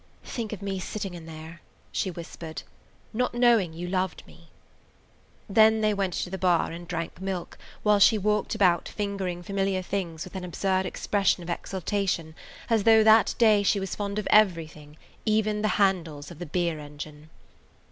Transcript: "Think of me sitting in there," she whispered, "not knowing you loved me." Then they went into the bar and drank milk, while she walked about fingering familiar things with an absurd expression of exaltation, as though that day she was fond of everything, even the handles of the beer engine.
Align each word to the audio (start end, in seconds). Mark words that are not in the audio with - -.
"Think 0.25 0.51
of 0.51 0.63
me 0.63 0.79
sitting 0.79 1.13
in 1.13 1.27
there," 1.27 1.61
she 1.91 2.09
whispered, 2.09 2.63
"not 3.13 3.35
knowing 3.35 3.71
you 3.71 3.87
loved 3.87 4.23
me." 4.25 4.49
Then 5.47 5.81
they 5.81 5.93
went 5.93 6.17
into 6.17 6.31
the 6.31 6.39
bar 6.39 6.71
and 6.71 6.87
drank 6.87 7.21
milk, 7.21 7.55
while 7.83 7.99
she 7.99 8.17
walked 8.17 8.55
about 8.55 8.87
fingering 8.89 9.43
familiar 9.43 9.83
things 9.83 10.23
with 10.23 10.33
an 10.35 10.43
absurd 10.43 10.87
expression 10.87 11.43
of 11.43 11.51
exaltation, 11.51 12.33
as 12.67 12.81
though 12.83 13.03
that 13.03 13.35
day 13.37 13.61
she 13.61 13.79
was 13.79 13.93
fond 13.93 14.17
of 14.17 14.27
everything, 14.31 14.97
even 15.23 15.61
the 15.61 15.67
handles 15.77 16.31
of 16.31 16.39
the 16.39 16.47
beer 16.47 16.79
engine. 16.79 17.29